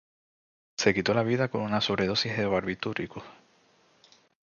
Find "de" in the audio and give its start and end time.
2.35-2.47